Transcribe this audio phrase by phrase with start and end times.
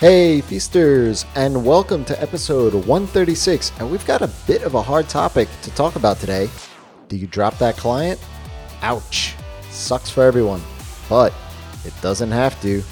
[0.00, 3.70] Hey, feasters, and welcome to episode 136.
[3.78, 6.48] And we've got a bit of a hard topic to talk about today.
[7.08, 8.18] Do you drop that client?
[8.80, 9.34] Ouch.
[9.68, 10.62] Sucks for everyone,
[11.10, 11.34] but
[11.84, 12.82] it doesn't have to.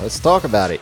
[0.00, 0.80] Let's talk about it.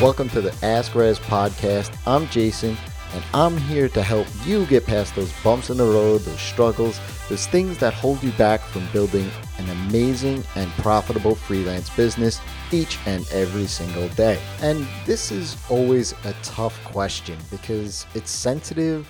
[0.00, 1.98] Welcome to the Ask Rez podcast.
[2.06, 2.76] I'm Jason,
[3.14, 7.00] and I'm here to help you get past those bumps in the road, those struggles,
[7.28, 12.40] those things that hold you back from building an amazing and profitable freelance business
[12.72, 14.40] each and every single day.
[14.60, 19.08] And this is always a tough question because it's sensitive.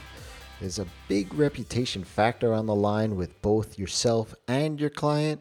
[0.61, 5.41] There's a big reputation factor on the line with both yourself and your client.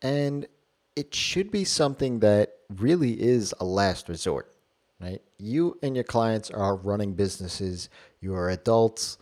[0.00, 0.46] And
[0.94, 4.55] it should be something that really is a last resort,
[5.00, 5.20] right?
[5.38, 7.88] You and your clients are running businesses,
[8.20, 9.18] you are adults,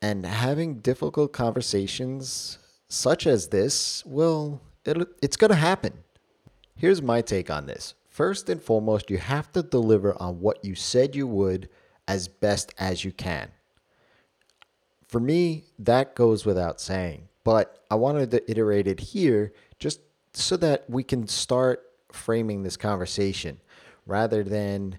[0.00, 2.58] and having difficult conversations
[2.88, 5.92] such as this, well, it's going to happen.
[6.76, 7.94] Here's my take on this.
[8.08, 11.68] First and foremost, you have to deliver on what you said you would
[12.06, 13.50] as best as you can.
[15.08, 20.00] For me, that goes without saying, but I wanted to iterate it here just
[20.32, 23.60] so that we can start framing this conversation
[24.06, 24.98] rather than,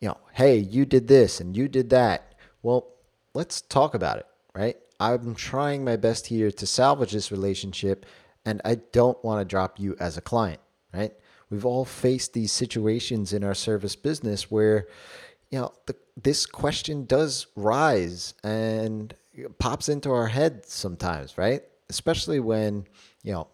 [0.00, 2.34] you know, hey, you did this and you did that.
[2.62, 2.88] Well,
[3.34, 4.76] let's talk about it, right?
[5.00, 8.06] I'm trying my best here to salvage this relationship
[8.46, 10.60] and I don't want to drop you as a client
[10.94, 11.12] right?
[11.50, 14.86] We've all faced these situations in our service business where,
[15.50, 19.14] you know, the, this question does rise and
[19.58, 21.62] pops into our head sometimes, right?
[21.90, 22.86] Especially when,
[23.22, 23.48] you know,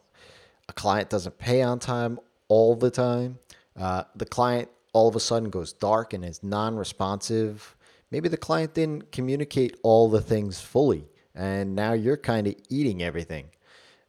[0.69, 3.39] a client doesn't pay on time all the time.
[3.77, 7.77] Uh, the client all of a sudden goes dark and is non responsive.
[8.11, 13.03] Maybe the client didn't communicate all the things fully, and now you're kind of eating
[13.03, 13.51] everything.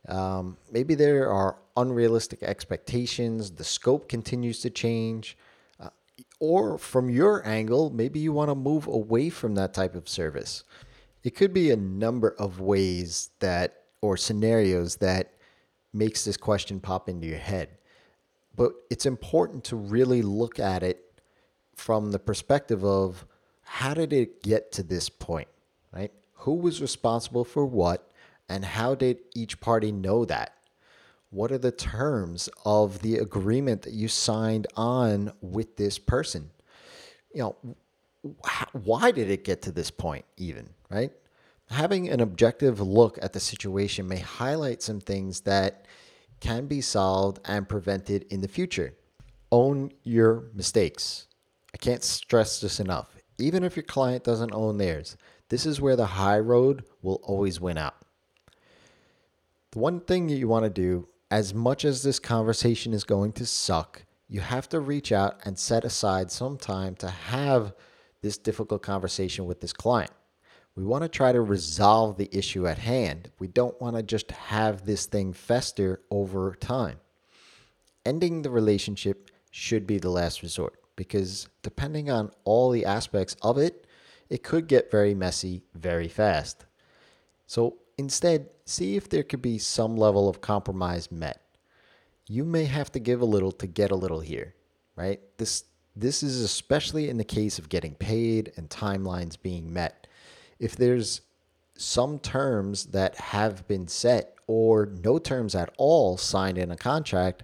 [0.08, 5.38] Um, maybe there are unrealistic expectations, the scope continues to change.
[5.80, 5.90] Uh,
[6.40, 10.64] or from your angle, maybe you want to move away from that type of service.
[11.24, 15.34] It could be a number of ways that, or scenarios that
[15.94, 17.70] makes this question pop into your head.
[18.56, 21.22] But it's important to really look at it
[21.76, 23.26] from the perspective of
[23.64, 25.48] how did it get to this point,
[25.92, 26.12] right?
[26.34, 28.12] Who was responsible for what?
[28.50, 30.54] And how did each party know that?
[31.30, 36.52] What are the terms of the agreement that you signed on with this person?
[37.34, 37.56] You know,
[38.74, 41.12] why did it get to this point, even, right?
[41.70, 45.86] Having an objective look at the situation may highlight some things that
[46.42, 48.94] can be solved and prevented in the future.
[49.52, 51.28] Own your mistakes.
[51.74, 53.16] I can't stress this enough.
[53.38, 55.16] Even if your client doesn't own theirs,
[55.50, 57.96] this is where the high road will always win out.
[59.72, 63.32] The one thing that you want to do, as much as this conversation is going
[63.34, 67.74] to suck, you have to reach out and set aside some time to have
[68.22, 70.12] this difficult conversation with this client.
[70.76, 73.30] We want to try to resolve the issue at hand.
[73.40, 77.00] We don't want to just have this thing fester over time.
[78.06, 83.58] Ending the relationship should be the last resort because depending on all the aspects of
[83.58, 83.86] it,
[84.30, 86.66] it could get very messy very fast.
[87.48, 91.40] So Instead, see if there could be some level of compromise met.
[92.28, 94.56] You may have to give a little to get a little here,
[94.96, 95.20] right?
[95.38, 95.66] This
[95.96, 100.08] this is especially in the case of getting paid and timelines being met.
[100.62, 101.22] If there's
[101.76, 107.44] some terms that have been set or no terms at all signed in a contract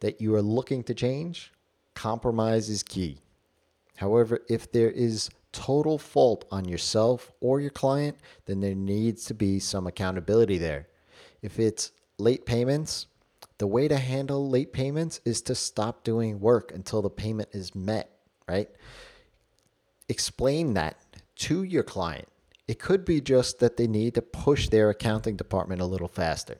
[0.00, 1.50] that you are looking to change,
[1.94, 3.20] compromise is key.
[3.96, 9.34] However, if there is total fault on yourself or your client, then there needs to
[9.34, 10.88] be some accountability there.
[11.40, 13.06] If it's late payments,
[13.56, 17.74] the way to handle late payments is to stop doing work until the payment is
[17.74, 18.10] met,
[18.46, 18.68] right?
[20.10, 20.98] Explain that
[21.36, 22.28] to your client.
[22.68, 26.58] It could be just that they need to push their accounting department a little faster.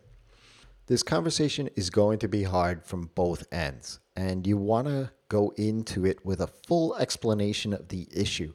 [0.87, 5.55] This conversation is going to be hard from both ends, and you want to go
[5.57, 8.53] into it with a full explanation of the issue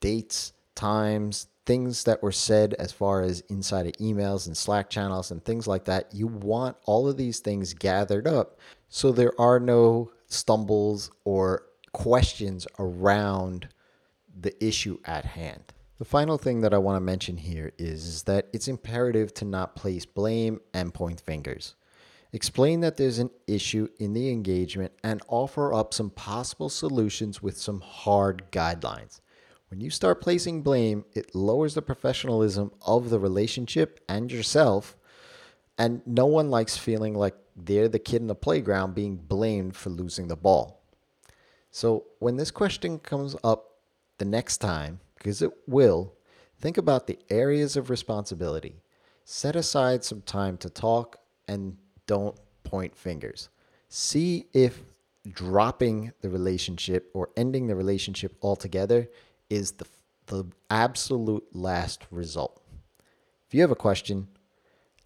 [0.00, 5.30] dates, times, things that were said as far as inside of emails and Slack channels
[5.30, 6.12] and things like that.
[6.12, 12.66] You want all of these things gathered up so there are no stumbles or questions
[12.78, 13.68] around
[14.40, 15.72] the issue at hand.
[16.00, 19.44] The final thing that I want to mention here is, is that it's imperative to
[19.44, 21.74] not place blame and point fingers.
[22.32, 27.58] Explain that there's an issue in the engagement and offer up some possible solutions with
[27.58, 29.20] some hard guidelines.
[29.68, 34.96] When you start placing blame, it lowers the professionalism of the relationship and yourself.
[35.76, 39.90] And no one likes feeling like they're the kid in the playground being blamed for
[39.90, 40.82] losing the ball.
[41.70, 43.66] So when this question comes up
[44.16, 46.14] the next time, because it will,
[46.58, 48.82] think about the areas of responsibility.
[49.24, 51.76] Set aside some time to talk and
[52.06, 53.48] don't point fingers.
[53.88, 54.82] See if
[55.30, 59.08] dropping the relationship or ending the relationship altogether
[59.48, 59.86] is the,
[60.26, 62.62] the absolute last result.
[63.46, 64.28] If you have a question,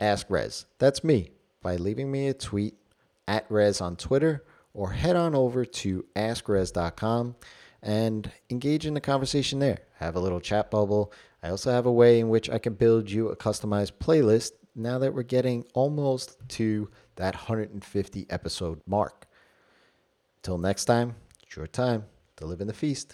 [0.01, 0.67] ask Rez.
[0.79, 1.31] That's me
[1.63, 2.75] by leaving me a tweet
[3.27, 7.37] at Rez on Twitter or head on over to askrez.com
[7.85, 9.79] and engage in the conversation there.
[10.01, 11.13] I have a little chat bubble.
[11.43, 14.99] I also have a way in which I can build you a customized playlist now
[14.99, 19.27] that we're getting almost to that 150 episode mark.
[20.43, 23.13] Till next time, it's your time to live in the feast.